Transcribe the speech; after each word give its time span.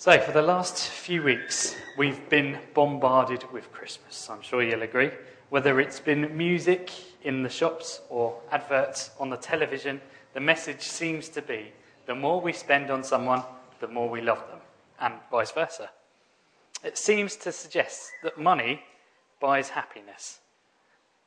So, 0.00 0.16
for 0.20 0.30
the 0.30 0.42
last 0.42 0.86
few 0.86 1.24
weeks, 1.24 1.74
we've 1.96 2.28
been 2.28 2.56
bombarded 2.72 3.42
with 3.52 3.72
Christmas. 3.72 4.30
I'm 4.30 4.42
sure 4.42 4.62
you'll 4.62 4.82
agree. 4.82 5.10
Whether 5.48 5.80
it's 5.80 5.98
been 5.98 6.36
music 6.36 6.92
in 7.24 7.42
the 7.42 7.48
shops 7.48 8.00
or 8.08 8.38
adverts 8.52 9.10
on 9.18 9.28
the 9.28 9.36
television, 9.36 10.00
the 10.34 10.40
message 10.40 10.82
seems 10.82 11.28
to 11.30 11.42
be 11.42 11.72
the 12.06 12.14
more 12.14 12.40
we 12.40 12.52
spend 12.52 12.92
on 12.92 13.02
someone, 13.02 13.42
the 13.80 13.88
more 13.88 14.08
we 14.08 14.20
love 14.20 14.38
them, 14.48 14.60
and 15.00 15.14
vice 15.32 15.50
versa. 15.50 15.90
It 16.84 16.96
seems 16.96 17.34
to 17.34 17.50
suggest 17.50 18.12
that 18.22 18.38
money 18.38 18.84
buys 19.40 19.70
happiness, 19.70 20.38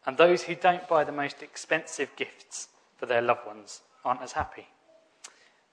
and 0.05 0.15
those 0.15 0.43
who 0.43 0.55
don't 0.55 0.87
buy 0.87 1.03
the 1.03 1.11
most 1.11 1.43
expensive 1.43 2.15
gifts 2.15 2.69
for 2.95 3.05
their 3.05 3.21
loved 3.21 3.45
ones 3.45 3.81
aren't 4.05 4.21
as 4.21 4.31
happy. 4.31 4.69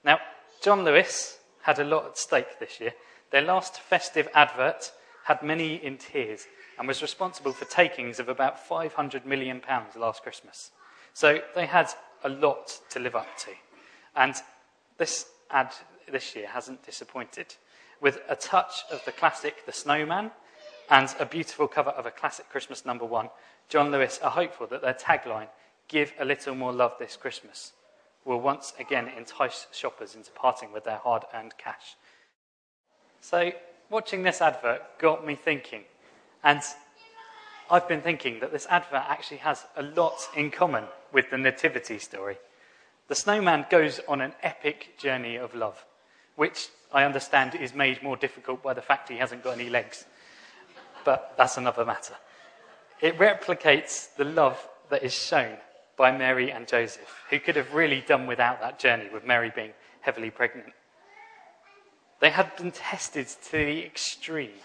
Now, 0.03 0.19
John 0.61 0.83
Lewis 0.83 1.38
had 1.61 1.79
a 1.79 1.83
lot 1.83 2.05
at 2.05 2.17
stake 2.17 2.59
this 2.59 2.79
year. 2.79 2.93
Their 3.31 3.41
last 3.41 3.79
festive 3.79 4.27
advert 4.33 4.91
had 5.25 5.43
many 5.43 5.75
in 5.75 5.97
tears 5.97 6.47
and 6.77 6.87
was 6.87 7.01
responsible 7.01 7.51
for 7.51 7.65
takings 7.65 8.19
of 8.19 8.29
about 8.29 8.57
£500 8.67 9.25
million 9.25 9.61
last 9.95 10.23
Christmas. 10.23 10.71
So 11.13 11.39
they 11.55 11.65
had 11.65 11.89
a 12.23 12.29
lot 12.29 12.79
to 12.91 12.99
live 12.99 13.15
up 13.15 13.27
to. 13.39 13.51
And 14.15 14.35
this 14.97 15.27
ad 15.51 15.73
this 16.11 16.35
year 16.35 16.47
hasn't 16.47 16.85
disappointed, 16.85 17.55
with 18.01 18.19
a 18.27 18.35
touch 18.35 18.83
of 18.91 19.03
the 19.05 19.11
classic 19.11 19.65
The 19.65 19.71
Snowman 19.71 20.31
and 20.89 21.13
a 21.19 21.25
beautiful 21.25 21.67
cover 21.67 21.91
of 21.91 22.05
a 22.05 22.11
classic 22.11 22.49
Christmas 22.49 22.85
number 22.85 23.05
one. 23.05 23.29
John 23.67 23.91
Lewis 23.91 24.19
are 24.23 24.31
hopeful 24.31 24.67
that 24.67 24.81
their 24.81 24.93
tagline, 24.93 25.49
Give 25.87 26.13
a 26.19 26.25
Little 26.25 26.55
More 26.55 26.73
Love 26.73 26.93
This 26.97 27.15
Christmas, 27.15 27.73
will 28.25 28.39
once 28.39 28.73
again 28.79 29.07
entice 29.07 29.67
shoppers 29.71 30.15
into 30.15 30.31
parting 30.31 30.71
with 30.71 30.83
their 30.83 30.97
hard 30.97 31.23
earned 31.33 31.53
cash. 31.57 31.95
So, 33.21 33.51
watching 33.89 34.23
this 34.23 34.41
advert 34.41 34.81
got 34.99 35.25
me 35.25 35.35
thinking, 35.35 35.83
and 36.43 36.61
I've 37.69 37.87
been 37.87 38.01
thinking 38.01 38.39
that 38.39 38.51
this 38.51 38.67
advert 38.69 39.03
actually 39.07 39.37
has 39.37 39.65
a 39.75 39.83
lot 39.83 40.27
in 40.35 40.51
common 40.51 40.85
with 41.11 41.29
the 41.29 41.37
Nativity 41.37 41.99
story. 41.99 42.37
The 43.07 43.15
snowman 43.15 43.65
goes 43.69 43.99
on 44.07 44.21
an 44.21 44.33
epic 44.43 44.97
journey 44.97 45.35
of 45.35 45.55
love, 45.55 45.85
which 46.35 46.69
I 46.93 47.03
understand 47.03 47.55
is 47.55 47.73
made 47.73 48.01
more 48.01 48.17
difficult 48.17 48.63
by 48.63 48.73
the 48.73 48.81
fact 48.81 49.09
he 49.09 49.17
hasn't 49.17 49.43
got 49.43 49.59
any 49.59 49.69
legs. 49.69 50.05
But 51.05 51.33
that's 51.37 51.57
another 51.57 51.85
matter. 51.85 52.15
It 53.01 53.17
replicates 53.17 54.15
the 54.15 54.25
love 54.25 54.67
that 54.89 55.03
is 55.03 55.13
shown 55.13 55.57
by 55.99 56.17
Mary 56.17 56.49
and 56.49 56.65
Joseph, 56.65 57.25
who 57.29 57.41
could 57.41 57.57
have 57.57 57.73
really 57.73 57.99
done 57.99 58.25
without 58.25 58.61
that 58.61 58.79
journey 58.79 59.09
with 59.11 59.25
Mary 59.25 59.51
being 59.53 59.73
heavily 59.99 60.29
pregnant. 60.29 60.71
They 62.21 62.29
had 62.29 62.55
been 62.55 62.71
tested 62.71 63.27
to 63.27 63.51
the 63.51 63.83
extreme, 63.83 64.61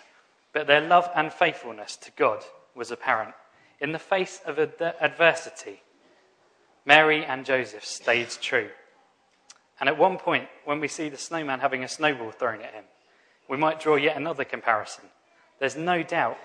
but 0.52 0.68
their 0.68 0.80
love 0.80 1.10
and 1.16 1.32
faithfulness 1.32 1.96
to 1.96 2.12
God 2.12 2.44
was 2.76 2.92
apparent. 2.92 3.34
In 3.80 3.90
the 3.90 3.98
face 3.98 4.40
of 4.46 4.60
ad- 4.60 4.94
adversity, 5.00 5.82
Mary 6.86 7.24
and 7.24 7.44
Joseph 7.44 7.84
stayed 7.84 8.30
true. 8.30 8.68
And 9.80 9.88
at 9.88 9.98
one 9.98 10.18
point, 10.18 10.48
when 10.64 10.78
we 10.78 10.86
see 10.86 11.08
the 11.08 11.18
snowman 11.18 11.58
having 11.58 11.82
a 11.82 11.88
snowball 11.88 12.30
thrown 12.30 12.62
at 12.62 12.74
him, 12.74 12.84
we 13.48 13.56
might 13.56 13.80
draw 13.80 13.96
yet 13.96 14.16
another 14.16 14.44
comparison. 14.44 15.04
There's 15.58 15.76
no 15.76 16.04
doubt 16.04 16.38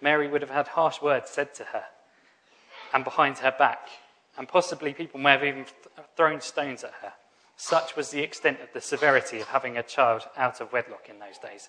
Mary 0.00 0.28
would 0.28 0.40
have 0.40 0.50
had 0.50 0.68
harsh 0.68 1.02
words 1.02 1.28
said 1.28 1.54
to 1.56 1.64
her 1.64 1.84
and 2.94 3.04
behind 3.04 3.38
her 3.38 3.54
back 3.56 3.86
and 4.40 4.48
possibly 4.48 4.94
people 4.94 5.20
may 5.20 5.32
have 5.32 5.44
even 5.44 5.66
thrown 6.16 6.40
stones 6.40 6.82
at 6.82 6.94
her. 7.02 7.12
Such 7.58 7.94
was 7.94 8.10
the 8.10 8.22
extent 8.22 8.62
of 8.62 8.72
the 8.72 8.80
severity 8.80 9.38
of 9.38 9.48
having 9.48 9.76
a 9.76 9.82
child 9.82 10.22
out 10.34 10.62
of 10.62 10.72
wedlock 10.72 11.10
in 11.10 11.18
those 11.18 11.36
days. 11.36 11.68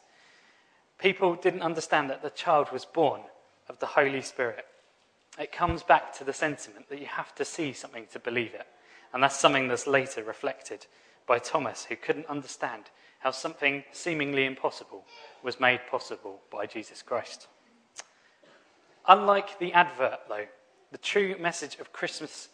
People 0.98 1.36
didn't 1.36 1.64
understand 1.64 2.10
that 2.10 2.24
the 2.24 2.30
child 2.30 2.72
was 2.72 2.86
born 2.86 3.24
of 3.68 3.80
the 3.80 3.88
Holy 3.88 4.22
Spirit. 4.22 4.66
It 5.38 5.52
comes 5.52 5.84
back 5.84 6.14
to 6.14 6.24
the 6.24 6.32
sentiment 6.32 6.88
that 6.88 7.02
you 7.02 7.08
have 7.08 7.36
to 7.36 7.44
see 7.44 7.74
something 7.74 8.08
to 8.14 8.20
believe 8.20 8.54
it. 8.54 8.68
And 9.14 9.22
that's 9.22 9.38
something 9.38 9.68
that's 9.68 9.86
later 9.86 10.24
reflected 10.24 10.86
by 11.28 11.40
Thomas, 11.40 11.84
who 11.84 11.98
couldn't 11.98 12.28
understand 12.28 12.86
how 13.20 13.32
something 13.32 13.84
seemingly 13.92 14.46
impossible 14.46 15.04
was 15.44 15.60
made 15.60 15.82
possible 15.90 16.40
by 16.50 16.68
Jesus 16.68 17.02
Christ. 17.02 17.48
Unlike 19.10 19.60
the 19.60 19.74
advert, 19.74 20.20
though, 20.30 20.46
the 20.94 20.98
true 20.98 21.36
message 21.38 21.76
of 21.80 21.92
Christmas 21.92 22.48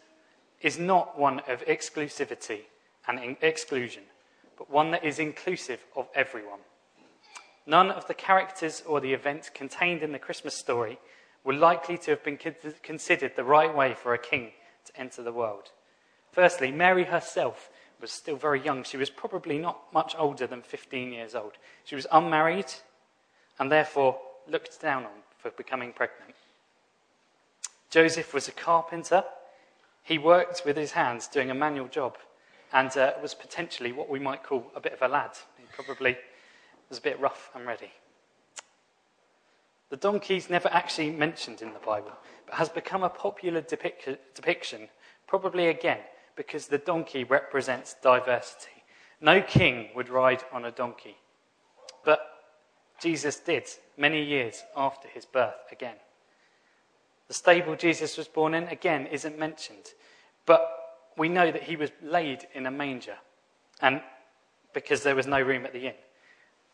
is 0.60 0.78
not 0.78 1.18
one 1.18 1.40
of 1.48 1.64
exclusivity 1.66 2.60
and 3.06 3.36
exclusion, 3.40 4.02
but 4.56 4.70
one 4.70 4.90
that 4.90 5.04
is 5.04 5.18
inclusive 5.18 5.84
of 5.96 6.08
everyone. 6.14 6.60
None 7.66 7.90
of 7.90 8.06
the 8.06 8.14
characters 8.14 8.82
or 8.86 9.00
the 9.00 9.12
events 9.12 9.50
contained 9.50 10.02
in 10.02 10.12
the 10.12 10.18
Christmas 10.18 10.54
story 10.54 10.98
were 11.44 11.54
likely 11.54 11.98
to 11.98 12.10
have 12.10 12.24
been 12.24 12.38
considered 12.82 13.32
the 13.36 13.44
right 13.44 13.74
way 13.74 13.94
for 13.94 14.14
a 14.14 14.18
king 14.18 14.52
to 14.86 15.00
enter 15.00 15.22
the 15.22 15.32
world. 15.32 15.70
Firstly, 16.32 16.70
Mary 16.72 17.04
herself 17.04 17.70
was 18.00 18.10
still 18.10 18.36
very 18.36 18.60
young. 18.60 18.84
She 18.84 18.96
was 18.96 19.10
probably 19.10 19.58
not 19.58 19.92
much 19.92 20.14
older 20.18 20.46
than 20.46 20.62
15 20.62 21.12
years 21.12 21.34
old. 21.34 21.52
She 21.84 21.94
was 21.94 22.06
unmarried 22.12 22.72
and 23.58 23.70
therefore 23.70 24.18
looked 24.48 24.80
down 24.80 25.04
on 25.04 25.10
for 25.38 25.50
becoming 25.50 25.92
pregnant. 25.92 26.34
Joseph 27.90 28.34
was 28.34 28.48
a 28.48 28.52
carpenter. 28.52 29.24
He 30.08 30.16
worked 30.16 30.62
with 30.64 30.78
his 30.78 30.92
hands 30.92 31.28
doing 31.28 31.50
a 31.50 31.54
manual 31.54 31.86
job 31.86 32.16
and 32.72 32.96
uh, 32.96 33.12
was 33.20 33.34
potentially 33.34 33.92
what 33.92 34.08
we 34.08 34.18
might 34.18 34.42
call 34.42 34.72
a 34.74 34.80
bit 34.80 34.94
of 34.94 35.02
a 35.02 35.08
lad. 35.08 35.32
He 35.58 35.66
probably 35.70 36.16
was 36.88 36.96
a 36.96 37.02
bit 37.02 37.20
rough 37.20 37.50
and 37.54 37.66
ready. 37.66 37.92
The 39.90 39.98
donkey 39.98 40.38
is 40.38 40.48
never 40.48 40.70
actually 40.72 41.10
mentioned 41.10 41.60
in 41.60 41.74
the 41.74 41.78
Bible, 41.80 42.12
but 42.46 42.54
has 42.54 42.70
become 42.70 43.02
a 43.02 43.10
popular 43.10 43.60
depic- 43.60 44.16
depiction, 44.34 44.88
probably 45.26 45.68
again 45.68 46.00
because 46.36 46.68
the 46.68 46.78
donkey 46.78 47.24
represents 47.24 47.94
diversity. 48.02 48.82
No 49.20 49.42
king 49.42 49.90
would 49.94 50.08
ride 50.08 50.42
on 50.50 50.64
a 50.64 50.70
donkey, 50.70 51.18
but 52.02 52.20
Jesus 52.98 53.40
did 53.40 53.64
many 53.98 54.24
years 54.24 54.62
after 54.74 55.06
his 55.06 55.26
birth 55.26 55.70
again. 55.70 55.96
The 57.28 57.34
stable 57.34 57.76
Jesus 57.76 58.16
was 58.16 58.26
born 58.26 58.54
in, 58.54 58.64
again, 58.64 59.06
isn't 59.06 59.38
mentioned. 59.38 59.92
But 60.46 60.68
we 61.16 61.28
know 61.28 61.50
that 61.50 61.64
he 61.64 61.76
was 61.76 61.90
laid 62.02 62.46
in 62.54 62.66
a 62.66 62.70
manger, 62.70 63.16
and 63.80 64.00
because 64.72 65.02
there 65.02 65.14
was 65.14 65.26
no 65.26 65.40
room 65.40 65.66
at 65.66 65.72
the 65.72 65.86
inn. 65.86 65.94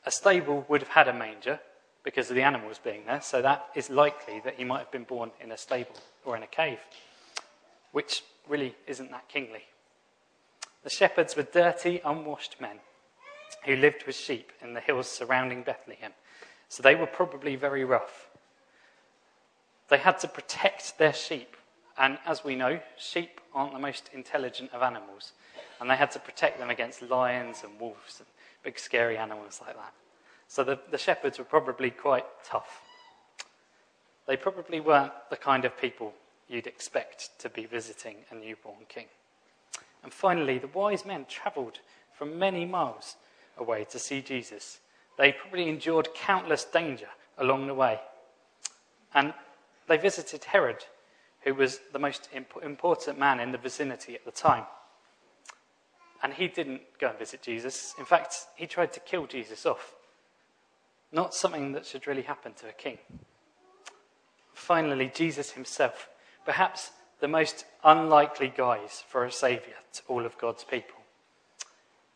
A 0.07 0.11
stable 0.11 0.65
would 0.69 0.83
have 0.83 0.91
had 0.91 1.09
a 1.09 1.15
manger 1.15 1.59
because 2.05 2.29
of 2.29 2.37
the 2.37 2.43
animals 2.43 2.79
being 2.79 3.07
there, 3.07 3.21
so 3.21 3.41
that 3.43 3.67
is 3.75 3.89
likely 3.89 4.41
that 4.45 4.57
he 4.57 4.65
might 4.65 4.81
have 4.81 4.93
been 4.93 5.05
born 5.05 5.31
in 5.41 5.51
a 5.51 5.57
stable 5.57 5.97
or 6.25 6.37
in 6.37 6.43
a 6.43 6.47
cave, 6.47 6.79
which 7.93 8.23
really 8.47 8.75
isn't 8.87 9.11
that 9.11 9.29
kingly. 9.29 9.63
The 10.83 10.91
shepherds 10.91 11.35
were 11.35 11.45
dirty, 11.45 12.01
unwashed 12.05 12.61
men 12.61 12.81
who 13.65 13.77
lived 13.77 14.05
with 14.07 14.17
sheep 14.17 14.53
in 14.61 14.75
the 14.75 14.81
hills 14.81 15.09
surrounding 15.09 15.63
Bethlehem, 15.63 16.13
so 16.69 16.83
they 16.83 16.95
were 16.95 17.07
probably 17.07 17.57
very 17.57 17.85
rough. 17.85 18.29
They 19.89 19.99
had 19.99 20.19
to 20.21 20.29
protect 20.29 20.99
their 20.99 21.13
sheep. 21.13 21.57
And 21.99 22.19
as 22.27 22.45
we 22.45 22.57
know, 22.57 22.81
sheep 22.99 23.41
aren't 23.55 23.73
the 23.73 23.79
most 23.79 24.11
intelligent 24.13 24.73
of 24.73 24.83
animals. 24.83 25.33
And 25.81 25.89
they 25.89 25.97
had 25.97 26.11
to 26.13 26.19
protect 26.19 26.59
them 26.59 26.71
against 26.71 27.03
lions 27.03 27.63
and 27.65 27.79
wolves 27.79 28.19
and 28.19 28.27
big 28.63 28.79
scary 28.79 29.17
animals 29.17 29.61
like 29.65 29.77
that. 29.77 29.93
So 30.49 30.65
the, 30.65 30.79
the 30.91 30.99
shepherds 30.99 31.39
were 31.39 31.45
probably 31.45 31.91
quite 31.91 32.27
tough. 32.45 32.83
They 34.27 34.37
probably 34.37 34.81
weren't 34.81 35.13
the 35.31 35.37
kind 35.37 35.65
of 35.65 35.79
people 35.79 36.15
you'd 36.49 36.67
expect 36.67 37.31
to 37.41 37.49
be 37.49 37.67
visiting 37.67 38.17
a 38.31 38.35
newborn 38.35 38.87
king. 38.89 39.07
And 40.03 40.13
finally, 40.13 40.59
the 40.59 40.69
wise 40.69 41.05
men 41.05 41.27
travelled 41.29 41.81
from 42.13 42.39
many 42.39 42.65
miles 42.65 43.17
away 43.59 43.85
to 43.91 43.99
see 43.99 44.21
Jesus. 44.21 44.81
They 45.19 45.33
probably 45.33 45.69
endured 45.69 46.09
countless 46.15 46.65
danger 46.65 47.09
along 47.39 47.67
the 47.67 47.75
way. 47.75 48.01
And 49.15 49.33
they 49.89 49.97
visited 49.97 50.45
Herod, 50.45 50.85
who 51.43 51.55
was 51.55 51.81
the 51.93 51.99
most 51.99 52.29
important 52.63 53.19
man 53.19 53.41
in 53.41 53.53
the 53.53 53.59
vicinity 53.59 54.15
at 54.15 54.25
the 54.25 54.31
time. 54.31 54.65
And 56.23 56.33
he 56.33 56.49
didn't 56.49 56.81
go 56.99 57.09
and 57.09 57.19
visit 57.19 57.43
Jesus. 57.43 57.95
In 57.99 58.07
fact, 58.07 58.35
he 58.57 58.67
tried 58.67 58.93
to 58.95 59.01
kill 59.01 59.27
Jesus 59.27 59.67
off. 59.67 59.95
Not 61.13 61.35
something 61.35 61.73
that 61.73 61.85
should 61.85 62.07
really 62.07 62.23
happen 62.23 62.55
to 62.55 62.69
a 62.69 62.73
king. 62.73 62.99
Finally, 64.55 65.13
Jesus 65.15 65.51
himself, 65.51 66.09
perhaps 66.47 66.93
the 67.21 67.29
most 67.29 67.67
unlikely 67.85 68.53
guise 68.57 69.05
for 69.07 69.25
a 69.25 69.33
saviour 69.33 69.77
to 69.93 70.03
all 70.09 70.25
of 70.25 70.39
God's 70.39 70.65
people. 70.65 70.97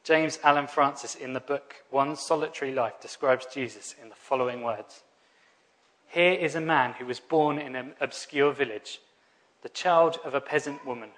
James 0.05 0.38
Allan 0.43 0.67
Francis, 0.67 1.15
in 1.15 1.35
the 1.35 1.41
book 1.41 1.75
One 1.91 2.17
Solitary 2.17 2.73
Life, 2.73 3.00
describes 3.00 3.47
Jesus 3.53 3.94
in 4.00 4.09
the 4.09 4.15
following 4.15 4.62
words 4.62 5.03
here 6.08 6.32
is 6.32 6.55
a 6.55 6.60
man 6.60 6.94
who 6.94 7.06
was 7.06 7.20
born 7.20 7.58
in 7.58 7.76
an 7.76 7.93
obscure 8.00 8.52
village, 8.52 9.00
the 9.62 9.69
child 9.69 10.19
of 10.25 10.34
a 10.34 10.40
peasant 10.40 10.87
woman. 10.87 11.10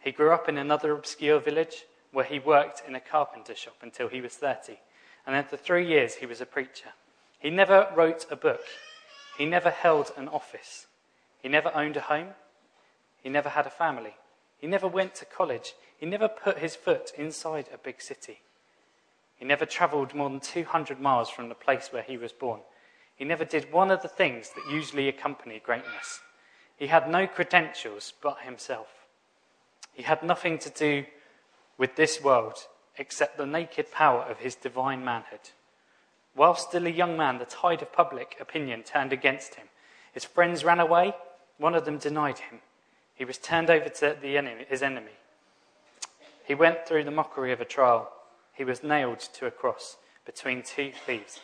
He 0.00 0.12
grew 0.12 0.30
up 0.30 0.48
in 0.48 0.56
another 0.56 0.92
obscure 0.92 1.40
village 1.40 1.84
where 2.12 2.24
he 2.24 2.38
worked 2.38 2.82
in 2.86 2.94
a 2.94 3.00
carpenter 3.00 3.54
shop 3.54 3.76
until 3.82 4.08
he 4.08 4.20
was 4.20 4.34
30. 4.34 4.78
and 5.26 5.36
after 5.36 5.56
three 5.56 5.86
years, 5.86 6.14
he 6.14 6.26
was 6.26 6.40
a 6.40 6.46
preacher. 6.46 6.90
He 7.38 7.50
never 7.50 7.88
wrote 7.94 8.24
a 8.30 8.36
book, 8.36 8.62
he 9.36 9.44
never 9.44 9.70
held 9.70 10.12
an 10.16 10.28
office, 10.28 10.86
he 11.42 11.48
never 11.48 11.70
owned 11.74 11.96
a 11.96 12.02
home, 12.02 12.28
he 13.22 13.28
never 13.28 13.50
had 13.50 13.66
a 13.66 13.70
family, 13.70 14.14
he 14.58 14.66
never 14.66 14.88
went 14.88 15.14
to 15.16 15.24
college, 15.24 15.74
he 15.98 16.06
never 16.06 16.28
put 16.28 16.58
his 16.58 16.76
foot 16.76 17.12
inside 17.16 17.68
a 17.74 17.78
big 17.78 18.00
city. 18.00 18.40
He 19.36 19.44
never 19.44 19.66
travelled 19.66 20.14
more 20.14 20.30
than 20.30 20.40
200 20.40 21.00
miles 21.00 21.30
from 21.30 21.48
the 21.48 21.54
place 21.54 21.88
where 21.92 22.02
he 22.02 22.16
was 22.16 22.32
born. 22.32 22.60
He 23.18 23.24
never 23.24 23.44
did 23.44 23.72
one 23.72 23.90
of 23.90 24.00
the 24.00 24.08
things 24.08 24.50
that 24.50 24.72
usually 24.72 25.08
accompany 25.08 25.58
greatness. 25.58 26.20
He 26.76 26.86
had 26.86 27.10
no 27.10 27.26
credentials 27.26 28.12
but 28.22 28.38
himself. 28.42 28.86
He 29.92 30.04
had 30.04 30.22
nothing 30.22 30.58
to 30.60 30.70
do 30.70 31.04
with 31.76 31.96
this 31.96 32.22
world 32.22 32.54
except 32.96 33.36
the 33.36 33.46
naked 33.46 33.90
power 33.90 34.22
of 34.22 34.38
his 34.38 34.54
divine 34.54 35.04
manhood. 35.04 35.50
While 36.34 36.54
still 36.54 36.86
a 36.86 36.90
young 36.90 37.16
man, 37.16 37.38
the 37.38 37.44
tide 37.44 37.82
of 37.82 37.92
public 37.92 38.36
opinion 38.40 38.84
turned 38.84 39.12
against 39.12 39.56
him. 39.56 39.66
His 40.12 40.24
friends 40.24 40.62
ran 40.62 40.78
away, 40.78 41.14
one 41.58 41.74
of 41.74 41.84
them 41.84 41.98
denied 41.98 42.38
him. 42.38 42.60
He 43.14 43.24
was 43.24 43.38
turned 43.38 43.68
over 43.68 43.88
to 43.88 44.16
enemy, 44.24 44.64
his 44.68 44.82
enemy. 44.82 45.10
He 46.44 46.54
went 46.54 46.86
through 46.86 47.02
the 47.02 47.10
mockery 47.10 47.52
of 47.52 47.60
a 47.60 47.64
trial. 47.64 48.12
He 48.54 48.64
was 48.64 48.84
nailed 48.84 49.18
to 49.18 49.46
a 49.46 49.50
cross 49.50 49.96
between 50.24 50.62
two 50.62 50.92
thieves. 51.04 51.40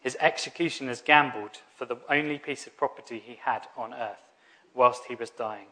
His 0.00 0.16
executioners 0.20 1.02
gambled 1.02 1.58
for 1.76 1.84
the 1.84 1.98
only 2.08 2.38
piece 2.38 2.66
of 2.66 2.76
property 2.76 3.22
he 3.24 3.38
had 3.42 3.66
on 3.76 3.92
earth 3.92 4.30
whilst 4.74 5.04
he 5.06 5.14
was 5.14 5.30
dying, 5.30 5.66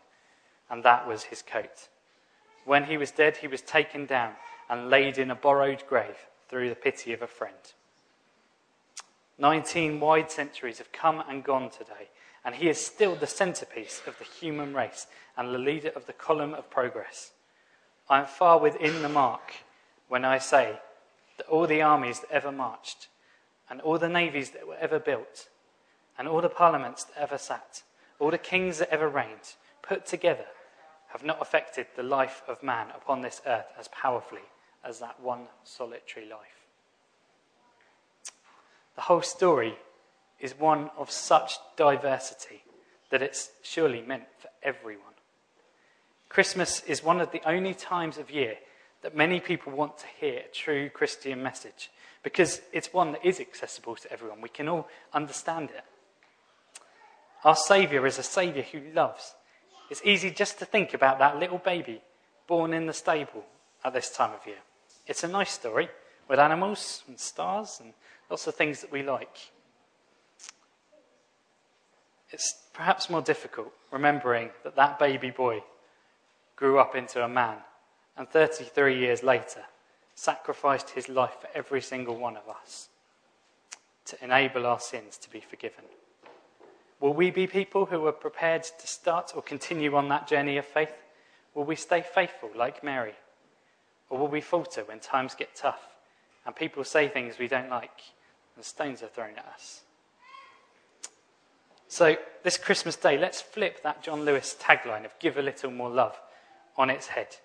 and 0.69 0.83
that 0.83 1.07
was 1.07 1.25
his 1.25 1.43
coat. 1.43 1.89
When 2.65 2.85
he 2.85 2.97
was 2.97 3.11
dead, 3.11 3.39
he 3.39 3.47
was 3.47 3.63
taken 3.63 4.05
down 4.05 4.35
and 4.69 4.91
laid 4.91 5.17
in 5.17 5.31
a 5.31 5.35
borrowed 5.35 5.85
grave 5.89 6.27
through 6.49 6.69
the 6.69 6.75
pity 6.75 7.13
of 7.13 7.23
a 7.23 7.27
friend. 7.27 7.55
Nineteen 9.39 10.01
wide 10.01 10.31
centuries 10.31 10.79
have 10.79 10.93
come 10.93 11.23
and 11.29 11.45
gone 11.45 11.71
today, 11.71 12.11
and 12.45 12.55
he 12.55 12.69
is 12.69 12.85
still 12.85 13.15
the 13.15 13.27
centerpiece 13.27 14.03
of 14.07 14.19
the 14.19 14.25
human 14.25 14.75
race 14.75 15.07
and 15.37 15.55
the 15.55 15.59
leader 15.59 15.91
of 15.95 16.07
the 16.07 16.13
column 16.13 16.55
of 16.55 16.69
progress. 16.71 17.31
I 18.11 18.21
am 18.21 18.27
far 18.27 18.59
within 18.59 19.03
the 19.03 19.09
mark 19.09 19.55
when 20.09 20.25
I 20.25 20.39
say 20.39 20.81
that 21.37 21.47
all 21.47 21.67
the 21.67 21.83
armies 21.83 22.21
that 22.21 22.31
ever 22.31 22.51
marched, 22.51 23.09
and 23.71 23.81
all 23.81 23.99
the 23.99 24.09
navies 24.09 24.51
that 24.51 24.67
were 24.67 24.77
ever 24.81 24.99
built, 24.99 25.49
and 26.19 26.27
all 26.27 26.41
the 26.41 26.49
parliaments 26.49 27.05
that 27.05 27.21
ever 27.21 27.39
sat, 27.39 27.83
all 28.19 28.31
the 28.31 28.39
kings 28.39 28.79
that 28.79 28.91
ever 28.91 29.09
reigned, 29.09 29.55
put 29.83 30.07
together, 30.07 30.47
have 31.09 31.25
not 31.25 31.41
affected 31.41 31.87
the 31.97 32.03
life 32.03 32.43
of 32.49 32.63
man 32.63 32.89
upon 32.95 33.21
this 33.21 33.41
earth 33.47 33.73
as 33.79 33.89
powerfully 33.89 34.43
as 34.85 34.99
that 34.99 35.21
one 35.21 35.47
solitary 35.65 36.29
life. 36.29 36.67
The 38.97 39.03
whole 39.03 39.23
story 39.23 39.77
is 40.41 40.59
one 40.59 40.91
of 40.97 41.11
such 41.11 41.55
diversity 41.77 42.63
that 43.11 43.23
it's 43.23 43.51
surely 43.63 44.03
meant 44.03 44.25
for 44.39 44.49
everyone. 44.63 45.05
Christmas 46.29 46.83
is 46.85 47.03
one 47.03 47.21
of 47.21 47.33
the 47.33 47.41
only 47.49 47.75
times 47.75 48.19
of 48.19 48.31
year 48.31 48.57
that 49.03 49.17
many 49.17 49.41
people 49.41 49.73
want 49.73 49.99
to 49.99 50.07
hear 50.21 50.41
a 50.41 50.53
true 50.53 50.91
Christian 50.91 51.43
message 51.43 51.91
because 52.23 52.61
it's 52.73 52.93
one 52.93 53.13
that 53.13 53.25
is 53.25 53.41
accessible 53.41 53.97
to 53.97 54.13
everyone. 54.13 54.41
We 54.41 54.49
can 54.49 54.69
all 54.69 54.89
understand 55.13 55.71
it. 55.71 55.85
Our 57.45 57.57
Saviour 57.57 58.07
is 58.07 58.19
a 58.19 58.23
Saviour 58.23 58.65
who 58.65 58.81
loves. 58.93 59.35
It's 59.91 60.03
easy 60.05 60.31
just 60.31 60.59
to 60.59 60.65
think 60.65 60.93
about 60.93 61.19
that 61.19 61.39
little 61.39 61.59
baby 61.59 62.03
born 62.47 62.75
in 62.75 62.87
the 62.87 62.93
stable 62.93 63.45
at 63.85 63.93
this 63.93 64.11
time 64.11 64.33
of 64.33 64.47
year. 64.47 64.59
It's 65.07 65.25
a 65.25 65.29
nice 65.29 65.53
story 65.53 65.89
with 66.29 66.39
animals 66.39 67.05
and 67.07 67.19
stars 67.19 67.79
and 67.83 67.93
lots 68.29 68.47
of 68.47 68.55
things 68.55 68.81
that 68.81 68.93
we 68.93 69.03
like. 69.03 69.51
It's 72.31 72.55
perhaps 72.75 73.09
more 73.09 73.23
difficult 73.23 73.73
remembering 73.91 74.51
that 74.65 74.77
that 74.77 74.99
baby 74.99 75.31
boy 75.31 75.63
grew 76.57 76.79
up 76.79 76.95
into 76.95 77.25
a 77.25 77.29
man 77.29 77.57
and 78.17 78.29
33 78.29 78.99
years 78.99 79.23
later 79.23 79.63
sacrificed 80.19 80.91
his 80.91 81.09
life 81.09 81.37
for 81.41 81.49
every 81.55 81.81
single 81.81 82.17
one 82.17 82.37
of 82.37 82.49
us 82.49 82.89
to 84.05 84.17
enable 84.23 84.67
our 84.67 84.81
sins 84.81 85.17
to 85.17 85.31
be 85.31 85.39
forgiven. 85.39 85.85
Will 86.99 87.15
we 87.15 87.31
be 87.31 87.47
people 87.47 87.87
who 87.87 88.05
are 88.05 88.13
prepared 88.13 88.65
to 88.65 88.87
start 88.89 89.33
or 89.37 89.43
continue 89.43 89.95
on 89.95 90.09
that 90.09 90.27
journey 90.27 90.57
of 90.57 90.67
faith? 90.67 90.93
Will 91.55 91.63
we 91.63 91.77
stay 91.77 92.03
faithful 92.03 92.51
like 92.57 92.83
Mary? 92.83 93.15
Or 94.11 94.19
will 94.19 94.27
we 94.27 94.41
falter 94.41 94.83
when 94.83 94.99
times 94.99 95.37
get 95.37 95.55
tough 95.55 95.87
and 96.45 96.57
people 96.57 96.83
say 96.83 97.07
things 97.07 97.39
we 97.39 97.47
don't 97.47 97.71
like 97.71 98.01
and 98.57 98.65
stones 98.65 99.05
are 99.05 99.09
thrown 99.09 99.37
at 99.37 99.47
us? 99.55 99.83
So, 101.87 102.17
this 102.43 102.59
Christmas 102.59 102.97
day, 102.97 103.17
let's 103.17 103.41
flip 103.41 103.85
that 103.85 104.03
John 104.03 104.25
Lewis 104.25 104.57
tagline 104.61 105.05
of 105.05 105.17
give 105.21 105.39
a 105.39 105.43
little 105.43 105.71
more 105.71 105.89
love 105.89 106.21
on 106.77 106.91
its 106.91 107.07
head. 107.07 107.37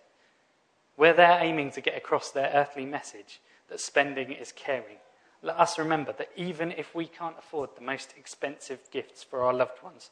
Where 0.95 1.13
they're 1.13 1.40
aiming 1.42 1.72
to 1.72 1.81
get 1.81 1.98
across 1.98 2.31
their 2.31 2.51
earthly 2.54 2.86
message 2.86 3.42
that 3.69 3.80
spending 3.80 4.31
is 4.31 4.51
caring, 4.51 4.98
let 5.42 5.60
us 5.60 5.78
remember 5.78 6.13
that 6.13 6.30
even 6.36 6.72
if 6.72 6.95
we 6.95 7.06
can't 7.06 7.36
afford 7.38 7.72
the 7.75 7.84
most 7.84 8.13
expensive 8.18 8.80
gifts 8.92 9.24
for 9.24 9.44
our 9.44 9.54
loved 9.54 9.84
ones, 9.84 10.10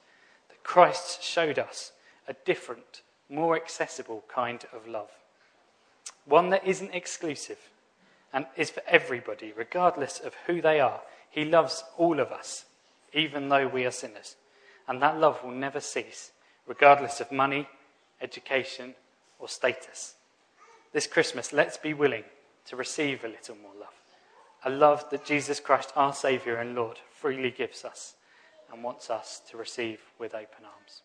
that 0.49 0.63
Christ 0.63 1.23
showed 1.23 1.57
us 1.57 1.93
a 2.27 2.33
different, 2.45 3.01
more 3.29 3.55
accessible 3.55 4.23
kind 4.27 4.65
of 4.73 4.87
love. 4.87 5.09
One 6.25 6.49
that 6.49 6.67
isn't 6.67 6.93
exclusive 6.93 7.57
and 8.33 8.45
is 8.55 8.69
for 8.69 8.83
everybody, 8.87 9.53
regardless 9.55 10.19
of 10.19 10.33
who 10.47 10.61
they 10.61 10.79
are. 10.79 11.01
He 11.29 11.45
loves 11.45 11.83
all 11.97 12.19
of 12.19 12.31
us, 12.31 12.65
even 13.13 13.49
though 13.49 13.67
we 13.67 13.85
are 13.85 13.91
sinners. 13.91 14.35
And 14.87 15.01
that 15.01 15.19
love 15.19 15.43
will 15.43 15.51
never 15.51 15.79
cease, 15.79 16.31
regardless 16.67 17.21
of 17.21 17.31
money, 17.31 17.67
education, 18.21 18.95
or 19.39 19.47
status. 19.47 20.15
This 20.93 21.07
Christmas, 21.07 21.53
let's 21.53 21.77
be 21.77 21.93
willing 21.93 22.25
to 22.65 22.75
receive 22.75 23.23
a 23.23 23.29
little 23.29 23.55
more 23.55 23.73
love. 23.79 23.93
A 24.65 24.69
love 24.69 25.09
that 25.09 25.25
Jesus 25.25 25.59
Christ, 25.59 25.93
our 25.95 26.13
Saviour 26.13 26.57
and 26.57 26.75
Lord, 26.75 26.99
freely 27.11 27.49
gives 27.49 27.85
us 27.85 28.15
and 28.71 28.83
wants 28.83 29.09
us 29.09 29.41
to 29.49 29.57
receive 29.57 29.99
with 30.19 30.35
open 30.35 30.65
arms. 30.65 31.01